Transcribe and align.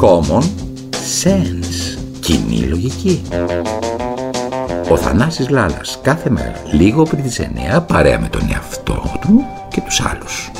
Common 0.00 0.42
sense. 1.22 1.98
Κοινή 2.20 2.58
λογική. 2.58 3.22
Ο 4.90 4.96
Θανάσης 4.96 5.48
Λάλας 5.48 6.00
κάθε 6.02 6.30
μέρα, 6.30 6.62
λίγο 6.72 7.02
πριν 7.02 7.22
τις 7.22 7.38
9, 7.38 7.80
παρέα 7.86 8.20
με 8.20 8.28
τον 8.28 8.40
εαυτό 8.52 9.18
του 9.20 9.46
και 9.68 9.80
τους 9.80 10.00
άλλους. 10.00 10.50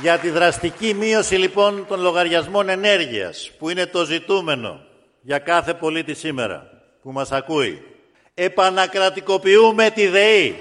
Για 0.00 0.18
τη 0.18 0.30
δραστική 0.30 0.94
μείωση 0.94 1.34
λοιπόν 1.34 1.84
των 1.88 2.00
λογαριασμών 2.00 2.68
ενέργειας, 2.68 3.50
που 3.58 3.68
είναι 3.70 3.86
το 3.86 4.04
ζητούμενο 4.04 4.80
για 5.22 5.38
κάθε 5.38 5.74
πολίτη 5.74 6.14
σήμερα 6.14 6.62
που 7.02 7.12
μας 7.12 7.32
ακούει. 7.32 7.82
Επανακρατικοποιούμε 8.34 9.90
τη 9.90 10.08
ΔΕΗ. 10.08 10.56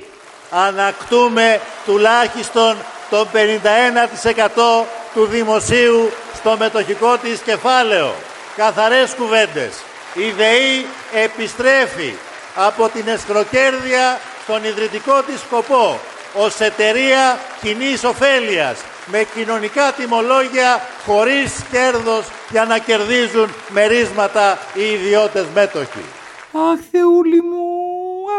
Ανακτούμε 0.54 1.60
τουλάχιστον 1.86 2.76
το 3.10 3.28
51% 3.34 4.86
του 5.14 5.26
δημοσίου 5.26 6.12
στο 6.36 6.56
μετοχικό 6.60 7.18
της 7.18 7.40
κεφάλαιο. 7.40 8.14
Καθαρές 8.56 9.14
κουβέντες. 9.18 9.74
Η 10.14 10.32
ΔΕΗ 10.32 10.86
επιστρέφει 11.14 12.14
από 12.56 12.90
την 12.90 13.08
εσχροκέρδεια 13.08 14.20
στον 14.44 14.64
ιδρυτικό 14.64 15.22
της 15.22 15.40
σκοπό 15.40 16.00
ως 16.34 16.60
εταιρεία 16.60 17.40
κοινής 17.62 18.04
ωφέλειας 18.04 18.80
με 19.06 19.26
κοινωνικά 19.36 19.92
τιμολόγια 19.92 20.82
χωρίς 21.06 21.64
κέρδος 21.72 22.26
για 22.50 22.66
να 22.66 22.78
κερδίζουν 22.78 23.54
μερίσματα 23.70 24.60
οι 24.74 24.84
ιδιώτες 24.84 25.46
μέτοχοι. 25.54 26.06
Αχ 26.52 26.80
Θεούλη 26.92 27.42
μου, 27.42 27.66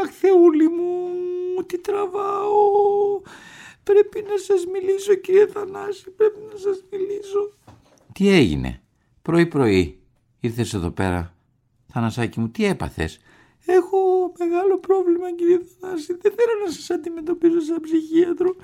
αχ 0.03 0.11
Θεούλη 0.21 0.69
μου, 0.69 0.94
τι 1.65 1.79
τραβάω. 1.79 3.20
Πρέπει 3.83 4.25
να 4.29 4.37
σας 4.39 4.67
μιλήσω 4.67 5.15
κύριε 5.15 5.47
Θανάση, 5.47 6.11
πρέπει 6.11 6.39
να 6.53 6.59
σας 6.59 6.84
μιλήσω. 6.91 7.53
Τι 8.12 8.29
έγινε, 8.29 8.83
πρωί 9.23 9.47
πρωί 9.47 9.98
ήρθες 10.41 10.75
εδώ 10.75 10.91
πέρα, 10.91 11.37
Θανασάκι 11.93 12.41
μου, 12.41 12.48
τι 12.51 12.65
έπαθες; 12.65 13.21
Έχω 13.67 13.98
μεγάλο 14.39 14.79
πρόβλημα 14.79 15.34
κύριε 15.34 15.59
Θανάση, 15.81 16.17
δεν 16.21 16.33
θέλω 16.33 16.65
να 16.65 16.71
σας 16.71 16.91
αντιμετωπίσω 16.91 17.61
σαν 17.61 17.81
ψυχίατρο, 17.81 18.56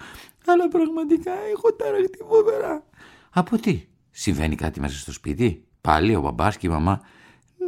αλλά 0.47 0.69
πραγματικά 0.69 1.33
έχω 1.33 1.73
ταραχτεί 1.73 2.19
φοβερά. 2.29 2.85
Από 3.31 3.59
τι, 3.59 3.85
συμβαίνει 4.11 4.55
κάτι 4.55 4.81
μέσα 4.81 4.99
στο 4.99 5.13
σπίτι, 5.13 5.65
πάλι 5.81 6.15
ο 6.15 6.21
μπαμπάς 6.21 6.57
και 6.57 6.67
η 6.67 6.71
μαμά; 6.71 7.01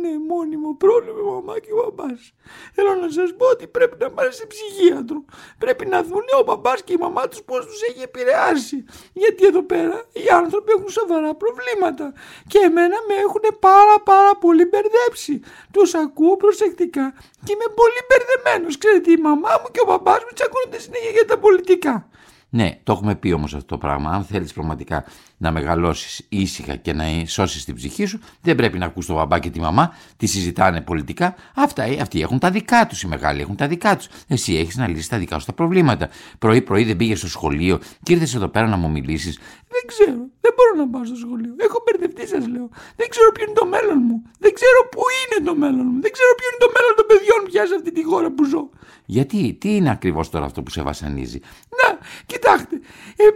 Ναι, 0.00 0.18
μόνιμο 0.28 0.74
πρόβλημα 0.74 1.18
η 1.20 1.24
μαμά 1.24 1.58
και 1.58 1.72
ο 1.72 1.76
μπαμπάς. 1.76 2.32
Θέλω 2.74 2.94
να 2.94 3.10
σας 3.10 3.34
πω 3.36 3.46
ότι 3.46 3.66
πρέπει 3.66 3.96
να 4.00 4.10
πάνε 4.10 4.30
σε 4.30 4.46
ψυχίατρο. 4.46 5.24
Πρέπει 5.58 5.86
να 5.86 6.02
δουν 6.02 6.24
ο 6.40 6.42
μπαμπάς 6.42 6.82
και 6.82 6.92
η 6.92 6.96
μαμά 6.96 7.28
τους 7.28 7.42
πώς 7.42 7.66
τους 7.66 7.82
έχει 7.82 8.02
επηρεάσει. 8.02 8.84
Γιατί 9.12 9.46
εδώ 9.46 9.62
πέρα 9.62 9.96
οι 10.12 10.28
άνθρωποι 10.28 10.72
έχουν 10.76 10.88
σοβαρά 10.88 11.34
προβλήματα. 11.34 12.12
Και 12.46 12.58
εμένα 12.58 12.96
με 13.08 13.14
έχουν 13.14 13.44
πάρα 13.60 13.96
πάρα 14.04 14.36
πολύ 14.36 14.64
μπερδέψει. 14.64 15.40
Τους 15.72 15.94
ακούω 15.94 16.36
προσεκτικά 16.36 17.14
και 17.44 17.52
είμαι 17.52 17.68
πολύ 17.80 18.00
μπερδεμένος. 18.08 18.78
Ξέρετε 18.78 19.10
η 19.10 19.16
μαμά 19.16 19.52
μου 19.60 19.68
και 19.72 19.80
ο 19.84 19.86
μπαμπάς 19.88 20.20
μου 20.24 20.32
τσακώνονται 20.34 20.78
συνέχεια 20.78 21.10
για 21.10 21.26
τα 21.26 21.38
πολιτικά. 21.38 22.08
Ναι, 22.54 22.78
το 22.82 22.92
έχουμε 22.92 23.14
πει 23.14 23.32
όμως 23.32 23.54
αυτό 23.54 23.66
το 23.66 23.78
πράγμα. 23.78 24.10
Αν 24.10 24.24
θέλεις 24.24 24.52
πραγματικά 24.52 25.04
να 25.36 25.50
μεγαλώσεις 25.50 26.26
ήσυχα 26.28 26.76
και 26.76 26.92
να 26.92 27.04
σώσεις 27.26 27.64
την 27.64 27.74
ψυχή 27.74 28.04
σου, 28.04 28.20
δεν 28.42 28.54
πρέπει 28.56 28.78
να 28.78 28.86
ακούς 28.86 29.06
τον 29.06 29.16
μπαμπά 29.16 29.38
και 29.38 29.50
τη 29.50 29.60
μαμά, 29.60 29.94
τι 30.16 30.26
συζητάνε 30.26 30.80
πολιτικά. 30.80 31.34
Αυτά, 31.54 31.82
ε, 31.82 31.98
αυτοί 32.00 32.20
έχουν 32.20 32.38
τα 32.38 32.50
δικά 32.50 32.86
τους. 32.86 33.02
Οι 33.02 33.06
μεγάλοι 33.06 33.40
έχουν 33.40 33.56
τα 33.56 33.66
δικά 33.66 33.96
τους. 33.96 34.08
Εσύ 34.28 34.54
έχεις 34.54 34.76
να 34.76 34.88
λύσεις 34.88 35.08
τα 35.08 35.18
δικά 35.18 35.38
σου 35.38 35.46
τα 35.46 35.52
προβλήματα. 35.52 36.08
Πρωί-πρωί 36.38 36.84
δεν 36.84 36.96
πήγες 36.96 37.18
στο 37.18 37.28
σχολείο 37.28 37.78
και 38.02 38.12
ήρθες 38.12 38.34
εδώ 38.34 38.48
πέρα 38.48 38.66
να 38.66 38.76
μου 38.76 38.90
μιλήσεις. 38.90 39.38
Δεν 39.68 39.82
ξέρω. 39.86 40.20
Δεν 40.40 40.52
μπορώ 40.56 40.72
να 40.84 40.88
πάω 40.92 41.04
στο 41.04 41.16
σχολείο. 41.16 41.54
Έχω 41.56 41.78
μπερδευτεί, 41.84 42.26
σας 42.34 42.46
λέω. 42.52 42.68
Δεν 42.96 43.08
ξέρω 43.08 43.32
ποιο 43.32 43.44
είναι 43.44 43.58
το 43.62 43.66
μέλλον 43.66 43.98
μου. 44.06 44.22
Δεν 44.38 44.52
ξέρω 44.58 44.78
πού 44.90 45.02
είναι 45.20 45.38
το 45.48 45.54
μέλλον 45.54 45.86
μου. 45.90 46.00
Δεν 46.04 46.12
ξέρω 46.16 46.30
ποιο 46.38 46.46
είναι 46.50 46.62
το 46.66 46.70
μέλλον 46.76 46.94
των 46.98 47.06
παιδιών 47.10 47.40
πια 47.48 47.62
σε 47.66 47.74
αυτή 47.78 47.90
τη 47.92 48.02
χώρα 48.10 48.28
που 48.36 48.44
ζω. 48.44 48.70
Γιατί, 49.04 49.56
τι 49.60 49.76
είναι 49.76 49.90
ακριβώς 49.90 50.30
τώρα 50.30 50.44
αυτό 50.44 50.62
που 50.62 50.70
σε 50.70 50.82
βασανίζει; 50.82 51.40
Να, 51.78 51.91
κοιτάξτε. 52.30 52.76
Ε, 53.22 53.26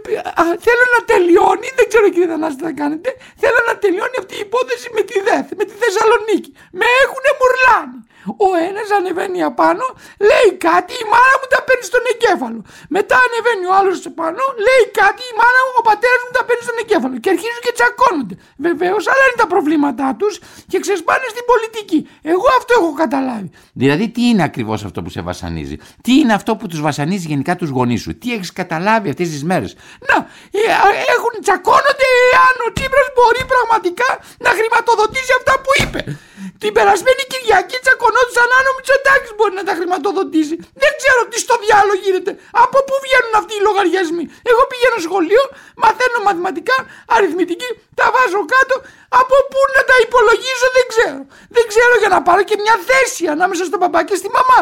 α, 0.41 0.43
θέλω 0.65 0.85
να 0.95 1.01
τελειώνει, 1.11 1.67
δεν 1.77 1.85
ξέρω 1.91 2.05
κύριε 2.13 2.29
Θανάση 2.33 2.55
τι 2.57 2.63
θα 2.69 2.73
κάνετε. 2.81 3.09
Θέλω 3.41 3.59
να 3.69 3.75
τελειώνει 3.83 4.15
αυτή 4.21 4.35
η 4.41 4.43
υπόθεση 4.47 4.87
με 4.97 5.01
τη 5.09 5.15
ΔΕΘ, 5.27 5.45
με 5.59 5.63
τη 5.69 5.73
Θεσσαλονίκη. 5.81 6.51
Με 6.79 6.85
έχουνε 7.03 7.31
μουρλάνει. 7.39 7.99
Ο 8.47 8.49
ένας 8.67 8.87
ανεβαίνει 8.97 9.41
απάνω, 9.51 9.85
λέει 10.29 10.49
κάτι, 10.67 10.93
η 11.03 11.05
μάνα 11.11 11.35
μου 11.39 11.47
τα 11.53 11.61
παίρνει 11.67 11.85
στον 11.91 12.03
εγκέφαλο. 12.11 12.61
Μετά 12.97 13.15
ανεβαίνει 13.25 13.65
ο 13.71 13.73
άλλος 13.79 13.97
επάνω, 14.11 14.43
λέει 14.65 14.83
κάτι, 15.01 15.21
η 15.31 15.33
μάνα 15.39 15.61
μου, 15.65 15.73
ο 15.81 15.83
πατέρας 15.89 16.21
μου 16.25 16.33
τα 16.37 16.43
παίρνει 16.47 16.63
στον 16.67 16.77
εγκέφαλο. 16.81 17.15
Και 17.23 17.29
αρχίζουν 17.35 17.61
και 17.65 17.73
τσακώνονται. 17.77 18.35
Βεβαίως, 18.67 19.03
άλλα 19.11 19.23
είναι 19.27 19.39
τα 19.43 19.47
προβλήματά 19.53 20.07
τους 20.19 20.33
και 20.71 20.77
ξεσπάνε 20.83 21.27
στην 21.33 21.45
πολιτική. 21.51 21.99
Εγώ 22.33 22.47
αυτό 22.59 22.71
έχω 22.79 22.91
καταλάβει. 23.03 23.49
Δηλαδή, 23.81 24.05
τι 24.15 24.21
είναι 24.29 24.43
ακριβώς 24.49 24.79
αυτό 24.87 24.99
που 25.03 25.11
σε 25.15 25.21
βασανίζει; 25.29 25.77
Τι 26.05 26.11
είναι 26.21 26.33
αυτό 26.39 26.51
που 26.57 26.65
τους 26.71 26.81
βασανίζει 26.87 27.25
γενικά 27.31 27.53
τους 27.59 27.69
γονείς 27.77 28.01
σου; 28.05 28.11
Τι 28.21 28.27
έχεις 28.35 28.51
καταλάβει 28.61 29.07
αυτές 29.13 29.27
τις 29.33 29.43
μέρες; 29.49 29.71
Να, 30.09 30.15
ε, 30.57 30.61
έχουν 31.15 31.33
τσακώνονται 31.43 32.07
εάν 32.33 32.55
ο 32.65 32.69
Τσίπρας 32.75 33.07
μπορεί 33.15 33.41
πραγματικά 33.53 34.09
να 34.45 34.49
χρηματοδοτήσει 34.57 35.31
αυτά 35.39 35.53
που 35.63 35.71
είπε. 35.81 36.01
Την 36.63 36.71
περασμένη 36.77 37.23
Κυριακή 37.31 37.77
τσακωνόντουσαν 37.83 38.49
αν 38.57 38.65
ο 38.69 38.73
Μητσοτάκης 38.77 39.31
μπορεί 39.37 39.53
να 39.61 39.65
τα 39.69 39.73
χρηματοδοτήσει. 39.79 40.55
Δεν 40.81 40.91
ξέρω 40.99 41.21
τι 41.29 41.37
στο 41.45 41.55
διάλογο 41.65 41.97
γίνεται. 42.05 42.31
Από 42.63 42.77
πού 42.87 42.93
βγαίνουν 43.05 43.33
αυτοί 43.41 43.53
οι 43.57 43.63
λογαριασμοί; 43.67 44.23
Εγώ 44.51 44.61
πηγαίνω 44.71 44.97
σχολείο, 45.07 45.43
μαθαίνω 45.83 46.19
μαθηματικά, 46.27 46.77
αριθμητική, 47.15 47.69
τα 47.99 48.05
βάζω 48.13 48.39
κάτω. 48.55 48.75
Από 49.21 49.35
πού 49.51 49.59
να 49.75 49.81
τα 49.89 49.95
υπολογίζω 50.05 50.67
δεν 50.77 50.85
ξέρω. 50.91 51.19
Δεν 51.55 51.65
ξέρω 51.71 51.93
για 52.01 52.09
να 52.15 52.19
πάρω 52.27 52.41
και 52.49 52.57
μια 52.63 52.75
θέση 52.89 53.23
ανάμεσα 53.35 53.63
στον 53.69 53.79
παπά 53.83 53.99
και 54.07 54.15
στη 54.21 54.29
μαμά. 54.37 54.61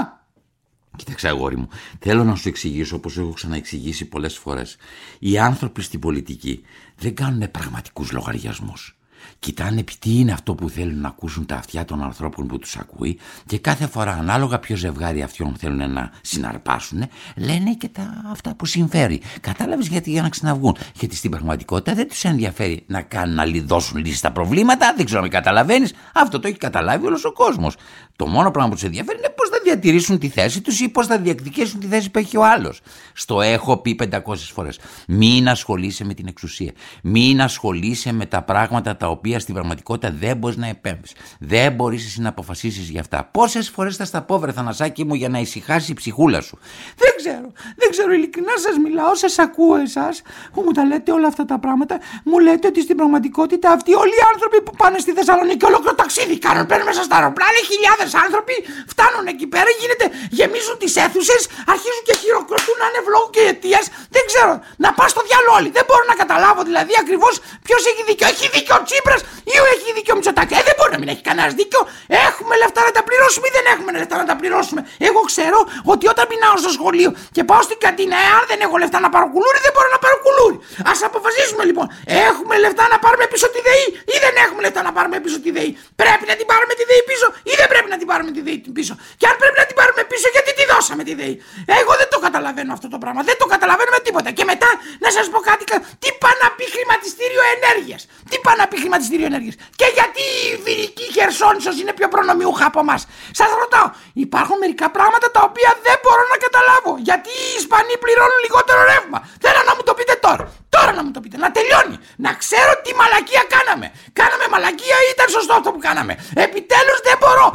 Κοίταξε, 1.00 1.28
αγόρι 1.28 1.58
μου, 1.62 1.70
θέλω 2.06 2.24
να 2.24 2.36
σου 2.36 2.48
εξηγήσω 2.48 2.96
όπως 2.96 3.18
έχω 3.18 3.34
ξαναεξηγήσει 3.40 4.06
πολλές 4.06 4.38
φορές. 4.38 4.78
Οι 5.20 5.34
άνθρωποι 5.50 5.82
στην 5.82 6.00
πολιτική 6.00 6.66
δεν 6.96 7.16
κάνουν 7.16 7.52
πραγματικούς 7.52 8.12
λογαριασμούς 8.12 8.98
κοιτάνε 9.40 9.84
τι 10.00 10.20
είναι 10.20 10.32
αυτό 10.32 10.56
που 10.56 10.70
θέλουν 10.70 11.02
να 11.02 11.08
ακούσουν 11.08 11.46
τα 11.46 11.56
αυτιά 11.56 11.86
των 11.86 12.04
ανθρώπων 12.04 12.48
που 12.48 12.60
τους 12.60 12.78
ακούει 12.78 13.20
και 13.46 13.58
κάθε 13.58 13.88
φορά 13.88 14.12
ανάλογα 14.12 14.60
ποιο 14.60 14.76
ζευγάρι 14.76 15.22
αυτιών 15.22 15.56
θέλουν 15.58 15.92
να 15.92 16.12
συναρπάσουν 16.22 17.04
λένε 17.36 17.74
και 17.74 17.88
τα 17.88 18.24
αυτά 18.32 18.56
που 18.56 18.66
συμφέρει. 18.66 19.22
Κατάλαβες 19.42 19.88
γιατί 19.88 20.12
για 20.12 20.22
να 20.22 20.30
ξαναβγούν; 20.30 20.78
Γιατί 20.94 21.16
στην 21.16 21.32
πραγματικότητα 21.32 21.94
δεν 21.94 22.08
τους 22.08 22.24
ενδιαφέρει 22.24 22.84
να 22.88 23.02
κάνουν 23.02 23.36
να 23.36 23.44
δώσουν 23.66 23.98
λύση 23.98 24.16
στα 24.16 24.32
προβλήματα, 24.32 24.94
δεν 24.98 25.06
ξέρω 25.06 25.22
αν 25.22 25.30
καταλαβαίνεις. 25.30 25.94
Αυτό 26.14 26.40
το 26.40 26.48
έχει 26.48 26.58
καταλάβει 26.58 27.06
όλος 27.06 27.26
ο 27.26 27.32
κόσμος. 27.32 27.76
Το 28.16 28.28
μόνο 28.28 28.52
πράγμα 28.52 28.70
που 28.70 28.76
τους 28.76 28.86
ενδιαφέρει 28.86 29.18
είναι 29.18 29.34
πώς 29.36 29.50
θα 29.50 29.60
διατηρήσουν 29.64 30.20
τη 30.20 30.30
θέση 30.30 30.62
τους 30.62 30.80
ή 30.80 30.90
πώς 30.90 31.08
θα 31.08 31.18
διεκδικήσουν 31.18 31.80
τη 31.80 31.88
θέση 31.88 32.12
που 32.12 32.20
έχει 32.20 32.38
ο 32.38 32.46
άλλος. 32.46 32.82
Στο 33.14 33.42
έχω 33.42 33.78
πει 33.78 34.00
500 34.12 34.20
φορές. 34.36 34.80
Μην 35.08 35.50
ασχολείσαι 35.50 36.06
με 36.06 36.14
την 36.14 36.28
εξουσία. 36.28 36.72
Μην 37.04 37.42
ασχολείσαι 37.42 38.12
με 38.12 38.26
τα 38.26 38.42
πράγματα 38.44 38.98
τα 38.98 39.08
οποία 39.18 39.38
στην 39.40 39.54
πραγματικότητα 39.54 40.14
δεν 40.24 40.38
μπορείς 40.38 40.58
να 40.58 40.68
επέμβεις. 40.68 41.12
Δεν 41.40 41.72
μπορείς 41.72 42.06
εσύ 42.06 42.22
να 42.22 42.30
αποφασίσεις 42.30 42.90
για 42.94 43.02
αυτά. 43.06 43.30
Πόσες 43.38 43.70
φορές 43.70 43.96
θα 43.96 44.06
στα 44.06 44.22
πω, 44.28 44.40
βρε 44.40 44.52
Θανασάκι 44.52 45.04
μου, 45.08 45.14
για 45.22 45.30
να 45.30 45.40
ησυχάσει 45.40 45.92
η 45.92 45.96
ψυχούλα 46.02 46.42
σου. 46.48 46.56
Δεν 47.02 47.14
ξέρω. 47.20 47.48
Δεν 47.82 47.90
ξέρω. 47.94 48.12
Ειλικρινά 48.18 48.56
σας 48.66 48.76
μιλάω. 48.86 49.14
Σας 49.24 49.36
ακούω 49.46 49.76
εσάς 49.88 50.16
που 50.54 50.60
μου 50.66 50.72
τα 50.78 50.84
λέτε 50.90 51.12
όλα 51.18 51.28
αυτά 51.34 51.44
τα 51.52 51.58
πράγματα. 51.64 51.96
Μου 52.30 52.38
λέτε 52.46 52.66
ότι 52.72 52.82
στην 52.88 52.96
πραγματικότητα 53.02 53.68
αυτοί 53.78 53.92
όλοι 54.04 54.16
οι 54.20 54.26
άνθρωποι 54.34 54.58
που 54.66 54.74
πάνε 54.82 54.98
στη 55.06 55.12
Θεσσαλονίκη 55.18 55.66
ολόκληρο 55.70 55.96
ταξίδι 56.02 56.36
κάνουν. 56.46 56.66
Παίρνουν 56.70 56.88
μέσα 56.92 57.04
στα 57.08 57.16
αεροπλάνα 57.18 57.62
χιλιάδες 57.72 58.10
άνθρωποι 58.26 58.56
φτάνουν 58.94 59.26
εκεί 59.34 59.48
πέρα, 59.54 59.70
γίνεται, 59.82 60.06
γεμίζουν 60.38 60.76
τις 60.84 60.94
αίθουσες, 61.02 61.42
αρχίζουν 61.74 62.02
και 62.08 62.14
χειροκροτούν 62.22 62.80
ανευλόγου 62.88 63.30
και 63.36 63.42
αιτίας. 63.50 63.86
Δεν 64.16 64.24
ξέρω, 64.30 64.54
να 64.84 64.90
πας 64.98 65.10
στο 65.14 65.22
διάλογο 65.28 65.54
όλοι. 65.60 65.70
Δεν 65.78 65.84
μπορώ 65.88 66.04
να 66.12 66.16
καταλάβω 66.22 66.62
δηλαδή 66.70 66.94
ακριβώς 67.04 67.34
ποιος 67.66 67.82
έχει 67.92 68.02
δίκιο. 68.10 68.26
Έχει 68.34 68.46
δίκιο 68.56 68.74
ο 68.80 68.82
Τσίπρας 69.06 69.22
ή 69.54 69.56
έχει 69.74 69.88
δίκιο 69.98 70.14
ο 70.16 70.18
Μητσοτάκης. 70.20 70.56
Ε, 70.60 70.62
δεν 70.68 70.76
μπορεί 70.78 70.92
να 70.96 71.00
μην 71.02 71.10
έχει 71.14 71.24
κανένας 71.30 71.54
δίκιο. 71.60 71.82
Έχουμε 72.28 72.54
λεφτά 72.62 72.82
να 72.88 72.92
τα 72.98 73.02
πληρώσουμε 73.08 73.46
ή 73.50 73.52
δεν 73.58 73.66
έχουμε 73.74 73.90
λεφτά 74.02 74.16
να 74.22 74.26
τα 74.32 74.36
πληρώσουμε; 74.40 74.82
Εγώ 75.10 75.22
ξέρω 75.32 75.60
ότι 75.94 76.06
όταν 76.14 76.24
πεινάω 76.32 76.56
στο 76.64 76.72
σχολείο 76.78 77.10
και 77.36 77.44
πάω 77.50 77.62
στην 77.68 77.78
κατίνα, 77.86 78.16
εάν 78.28 78.42
δεν 78.52 78.60
έχω 78.66 78.76
λεφτά 78.84 78.98
να 79.06 79.10
πάρω 79.14 79.28
κουλούρι, 79.34 79.60
δεν 79.66 79.72
μπορώ 79.76 79.90
να 79.96 80.00
πάρω 80.04 80.18
κουλούρι. 80.26 80.58
Α 80.92 80.94
αποφασίσουμε 81.10 81.64
λοιπόν. 81.70 81.86
Έχουμε 82.30 82.54
λεφτά 82.66 82.84
να 82.94 82.98
πάρουμε 83.04 83.26
πίσω 83.34 83.48
τη 83.54 83.60
ΔΕΗ 83.68 83.86
ή 84.14 84.16
δεν 84.26 84.34
έχουμε 84.44 84.62
λεφτά 84.66 84.82
να 84.88 84.92
πάρουμε 84.98 85.18
πίσω 85.26 85.38
τη 85.46 85.50
ΔΕΗ; 85.58 85.72
Πρέπει 86.02 86.26
να 86.32 86.36
την 86.40 86.46
πάρουμε 86.52 86.74
τη 86.80 86.84
ΔΕΗ 86.90 87.04
πίσω 87.10 87.28
ή 87.52 87.54
δεν 87.60 87.68
πρέπει 87.74 87.90
να 87.94 87.98
την 88.02 88.08
πάρουμε 88.12 88.32
τη 88.36 88.42
ΔΕΗ 88.48 88.60
πίσω; 88.78 88.94
Και 89.20 89.26
αν 89.32 89.36
πρέπει 89.42 89.58
να 89.62 89.66
την 89.70 89.76
πάρουμε 89.80 90.02
πίσω, 90.12 90.28
γιατί 90.36 90.52
τη 90.58 90.64
δώσαμε 90.72 91.04
τη 91.08 91.14
ΔΕΗ; 91.20 91.34
Εγώ 91.82 91.92
δεν 92.02 92.08
το 92.14 92.18
καταλαβαίνω 92.26 92.72
αυτό 92.78 92.88
το 92.94 92.98
πράγμα. 93.04 93.22
Δεν 93.30 93.38
το 93.42 93.46
καταλαβαίνω 93.54 93.92
με 93.98 94.02
τίποτα. 94.08 94.30
Και 94.38 94.46
μετά 94.52 94.70
να 95.04 95.10
σας 95.16 95.26
πω 95.34 95.40
κάτι. 95.50 95.64
Τι 96.02 96.10
πάει 96.22 96.38
να 96.44 96.48
πει 96.56 96.66
χρηματιστήριο 96.76 97.42
ενέργειας; 97.56 98.02
Τι 98.30 98.38
πάνε 98.46 98.58
να 98.62 98.68
πει 98.70 98.78
χρηματιστήριο 98.84 99.28
ενέργειας; 99.32 99.56
Και 99.80 99.88
γιατί 99.98 100.22
η 100.38 100.46
Ιβηρική 100.56 101.06
Χερσόνησος 101.16 101.76
είναι 101.82 101.94
πιο 102.00 102.08
προνομιούχα 102.14 102.66
από 102.72 102.80
εμάς; 102.86 103.02
Σας 103.40 103.50
ρωτάω, 103.62 103.88
υπάρχουν 104.26 104.58
μερικά 104.64 104.88
πράγματα 104.98 105.28
τα 105.36 105.42
οποία 105.50 105.72
δεν 105.86 105.98
μπορώ 106.04 106.24
να 106.34 106.38
καταλάβω. 106.46 106.92
Γιατί 107.08 107.30
οι 107.44 107.50
Ισπανοί 107.62 107.94
πληρώνουν 108.04 108.40
λιγότερο 108.46 108.82
ρεύμα. 108.92 109.20
Θέλω 109.44 109.62
να 109.70 109.74
μου 109.76 109.84
το 109.88 109.94
πείτε 109.98 110.16
τώρα. 110.26 110.44
Τώρα 110.76 110.92
να 110.98 111.02
μου 111.06 111.12
το 111.16 111.20
πείτε. 111.24 111.38
Να 111.46 111.50
τελειώνει. 111.58 111.98
Να 112.26 112.32
ξέρω 112.42 112.72
τι 112.84 112.92
μαλακία 113.00 113.44
κάναμε. 113.56 113.88
Κάναμε 114.20 114.46
μαλακία 114.54 114.98
ή 115.06 115.08
ήταν 115.16 115.28
σωστό 115.36 115.54
αυτό 115.60 115.70
που 115.74 115.82
κάναμε. 115.88 116.14
Επιτέλους 116.46 117.00
δεν 117.08 117.18
μπορώ. 117.22 117.48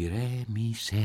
Ηρέμησε. 0.00 1.02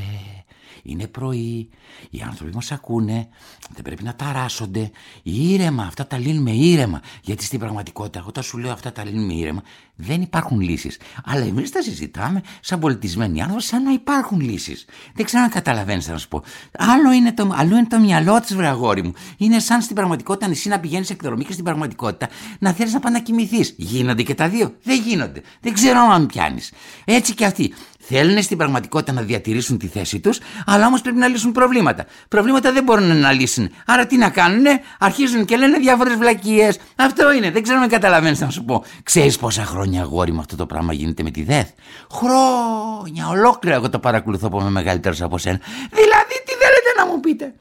Είναι 0.83 1.07
πρωί, 1.07 1.69
οι 2.09 2.21
άνθρωποι 2.25 2.55
μας 2.55 2.71
ακούνε, 2.71 3.27
δεν 3.73 3.83
πρέπει 3.83 4.03
να 4.03 4.15
ταράσσονται. 4.15 4.91
Ήρεμα, 5.23 5.83
αυτά 5.83 6.07
τα 6.07 6.17
λύνουμε 6.17 6.51
ήρεμα. 6.51 7.01
Γιατί 7.21 7.43
στην 7.43 7.59
πραγματικότητα, 7.59 8.23
όταν 8.27 8.43
σου 8.43 8.57
λέω 8.57 8.71
αυτά 8.71 8.91
τα 8.91 9.05
λύνουμε 9.05 9.33
ήρεμα, 9.33 9.61
δεν 9.95 10.21
υπάρχουν 10.21 10.59
λύσεις. 10.59 10.99
Αλλά 11.25 11.45
εμείς 11.45 11.71
τα 11.71 11.81
συζητάμε 11.81 12.41
σαν 12.61 12.79
πολιτισμένοι 12.79 13.41
άνθρωποι, 13.41 13.63
σαν 13.63 13.83
να 13.83 13.91
υπάρχουν 13.91 14.39
λύσεις. 14.39 14.85
Δεν 15.13 15.25
ξέρω 15.25 15.43
αν 15.43 15.49
καταλαβαίνεις 15.49 16.07
να 16.07 16.17
σου 16.17 16.27
πω. 16.27 16.43
Άλλο 16.77 17.11
είναι 17.11 17.33
το, 17.33 17.53
άλλο 17.55 17.77
είναι 17.77 17.87
το 17.87 17.99
μυαλό 17.99 18.39
της, 18.39 18.55
βραγόρι 18.55 19.03
μου. 19.03 19.13
Είναι 19.37 19.59
σαν 19.59 19.81
στην 19.81 19.95
πραγματικότητα 19.95 20.51
εσύ 20.51 20.69
να 20.69 20.79
πηγαίνεις 20.79 21.09
εκδρομή 21.09 21.43
και 21.43 21.51
στην 21.51 21.63
πραγματικότητα 21.63 22.29
να 22.59 22.71
θέλεις 22.71 22.93
να 22.93 22.99
πάει 22.99 23.13
να 23.13 23.19
κοιμηθείς. 23.19 23.73
Γίνονται 23.77 24.23
και 24.23 24.35
τα 24.35 24.49
δύο. 24.49 24.75
Δεν 24.83 25.01
γίνονται. 25.01 25.41
Δεν 25.61 25.73
ξέρω 25.73 25.99
αν 25.99 26.25
πιάνεις. 26.25 26.71
Έτσι 27.05 27.33
και 27.33 27.45
αυτοί. 27.45 27.73
Θέλουν 28.09 28.41
στην 28.41 28.57
πραγματικότητα 28.57 29.11
να 29.11 29.21
διατηρήσουν 29.21 29.77
τη 29.77 29.87
θέση 29.87 30.19
τους, 30.19 30.39
αλλά 30.65 30.85
όμως 30.87 31.01
πρέπει 31.01 31.17
να 31.17 31.27
λύσουν 31.27 31.51
προβλήματα. 31.51 32.05
Προβλήματα 32.27 32.71
δεν 32.71 32.83
μπορούν 32.83 33.17
να 33.17 33.31
λύσουν. 33.31 33.69
Άρα 33.85 34.05
τι 34.05 34.17
να 34.17 34.29
κάνουν, 34.29 34.65
αρχίζουν 34.99 35.45
και 35.45 35.57
λένε 35.57 35.77
διάφορες 35.77 36.15
βλακίες. 36.15 36.79
Αυτό 36.95 37.33
είναι, 37.33 37.51
δεν 37.51 37.63
ξέρω 37.63 37.79
αν 37.79 37.89
καταλαβαίνεις 37.89 38.39
να 38.39 38.49
σου 38.49 38.63
πω. 38.63 38.83
Ξέρεις 39.03 39.37
πόσα 39.37 39.63
χρόνια 39.65 40.01
αγόρι 40.01 40.31
με 40.33 40.39
αυτό 40.39 40.55
το 40.55 40.65
πράγμα 40.65 40.93
γίνεται 40.93 41.23
με 41.23 41.31
τη 41.31 41.43
ΔΕΘ; 41.43 41.67
Χρόνια 42.11 43.27
ολόκληρα 43.27 43.75
εγώ 43.75 43.89
το 43.89 43.99
παρακολουθώ 43.99 44.49
που 44.49 44.59
είμαι 44.59 44.69
μεγαλύτερος 44.69 45.21
από 45.21 45.37
σένα. 45.37 45.59
Δηλαδή 45.89 46.35
τι 46.45 46.53
θέλετε 46.61 46.89
να 46.97 47.05
μου 47.05 47.19
πείτε; 47.19 47.53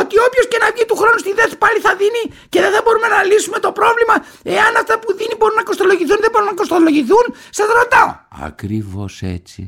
Ότι 0.00 0.14
όποιος 0.26 0.48
και 0.48 0.58
να 0.62 0.68
βγει 0.74 0.84
του 0.90 0.96
χρόνου 0.96 1.18
στη 1.18 1.32
ΔΕΘ 1.38 1.56
πάλι 1.56 1.78
θα 1.86 1.92
δίνει 2.00 2.22
και 2.48 2.60
δεν 2.60 2.72
θα 2.74 2.80
μπορούμε 2.84 3.08
να 3.14 3.22
λύσουμε 3.30 3.58
το 3.66 3.70
πρόβλημα. 3.78 4.14
Εάν 4.42 4.72
αυτά 4.82 4.94
που 5.02 5.08
δίνει 5.18 5.34
μπορούν 5.38 5.56
να 5.62 5.66
κοστολογηθούν, 5.70 6.18
δεν 6.24 6.30
μπορούν 6.32 6.48
να 6.52 6.56
κοστολογηθούν. 6.60 7.26
Σας 7.58 7.68
ρωτάω. 7.78 8.10
Ακριβώς 8.48 9.14
έτσι. 9.36 9.60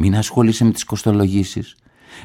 Μην 0.00 0.16
ασχολείσαι 0.16 0.64
με 0.64 0.70
τις 0.70 0.84
κοστολογήσεις. 0.84 1.76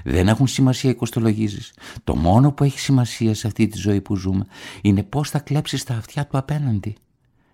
Δεν 0.04 0.28
έχουν 0.28 0.48
σημασία 0.48 0.90
οι 0.90 0.94
κοστολογήσεις. 0.94 1.74
Το 2.04 2.16
μόνο 2.16 2.52
που 2.52 2.64
έχει 2.64 2.80
σημασία 2.80 3.34
σε 3.34 3.48
αυτή 3.48 3.68
τη 3.68 3.78
ζωή 3.78 4.02
που 4.02 4.16
ζούμε 4.16 4.46
είναι 4.82 5.04
πώς 5.04 5.30
θα 5.30 5.40
κλέψεις 5.40 5.84
τα 5.84 5.94
αυτιά 5.94 6.28
του 6.28 6.38
απέναντι. 6.38 6.96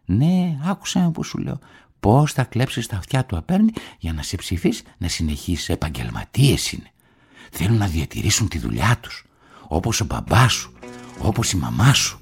Ναι, 0.06 0.58
άκουσα 0.64 1.00
με 1.00 1.12
που 1.12 1.24
σου 1.24 1.38
λέω. 1.38 1.60
Πώς 2.00 2.34
θα 2.34 2.44
κλέψεις 2.44 2.88
τα 2.88 2.98
αυτιά 2.98 3.26
του 3.26 3.38
απέναντι 3.38 3.74
για 4.00 4.14
να 4.14 4.22
σε 4.22 4.36
ψηφίσεις 4.36 4.84
να 4.98 5.08
συνεχίσεις. 5.08 5.70
Επαγγελματίες 5.70 6.72
είναι. 6.72 6.92
Θέλουν 7.52 7.78
να 7.78 7.88
διατηρήσουν 7.88 8.48
τη 8.48 8.58
δουλειά 8.58 8.98
τους. 9.02 9.26
Όπως 9.68 10.02
ο 10.02 10.06
μπαμπάς 10.06 10.54
σου, 10.54 10.74
όπως 11.22 11.52
η 11.52 11.58
μαμά 11.58 11.94
σου. 11.94 12.21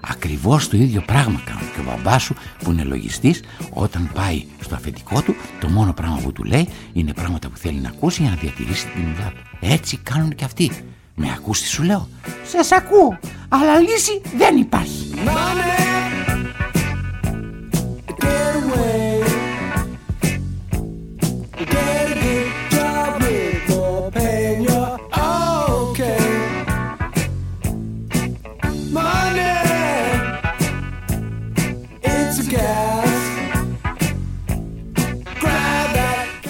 Ακριβώς 0.00 0.68
το 0.68 0.76
ίδιο 0.76 1.02
πράγμα 1.06 1.42
κάνουν 1.44 1.72
και 1.74 1.80
ο 1.80 1.82
μπαμπάς 1.82 2.22
σου 2.22 2.34
που 2.64 2.70
είναι 2.72 2.82
λογιστής 2.82 3.40
όταν 3.70 4.10
πάει 4.14 4.44
στο 4.60 4.74
αφεντικό 4.74 5.22
του 5.22 5.34
το 5.60 5.68
μόνο 5.68 5.92
πράγμα 5.92 6.18
που 6.22 6.32
του 6.32 6.44
λέει 6.44 6.68
είναι 6.92 7.12
πράγματα 7.12 7.48
που 7.48 7.56
θέλει 7.56 7.80
να 7.80 7.88
ακούσει 7.88 8.22
για 8.22 8.30
να 8.30 8.36
διατηρήσει 8.36 8.86
την 8.86 9.02
δουλειά 9.02 9.32
του. 9.34 9.42
Έτσι 9.60 9.96
κάνουν 9.96 10.34
και 10.34 10.44
αυτοί. 10.44 10.70
Με 11.14 11.32
ακούς 11.36 11.60
τι 11.60 11.68
σου 11.68 11.82
λέω; 11.82 12.08
Σας 12.46 12.72
ακούω, 12.72 13.18
αλλά 13.48 13.78
λύση 13.80 14.20
δεν 14.36 14.56
υπάρχει. 14.56 15.14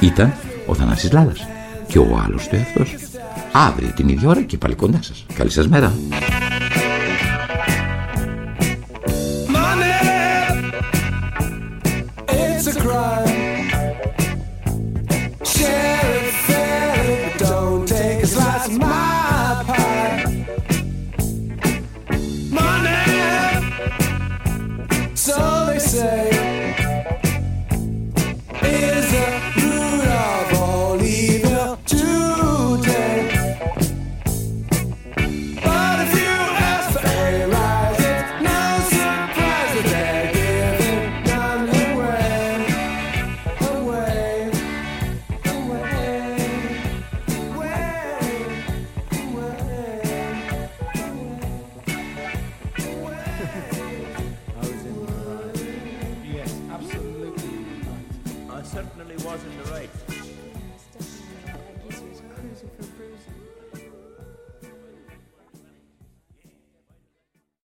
Ήταν 0.06 0.32
ο 0.66 0.74
Θανάσης 0.74 1.12
Λάλας 1.12 1.46
και 1.86 1.98
ο 1.98 2.20
άλλος 2.24 2.48
του 2.48 2.56
εαυτός. 2.56 2.94
Αύριο 3.52 3.92
την 3.96 4.08
ίδια 4.08 4.28
ώρα 4.28 4.42
και 4.42 4.58
πάλι 4.58 4.74
κοντά 4.74 4.98
σας. 5.02 5.26
Καλή 5.34 5.50
σας 5.50 5.68
μέρα. 5.68 5.92
Certainly 58.94 59.16
was 59.24 59.42
in 59.44 59.56
the 59.58 59.70
right. 59.70 60.05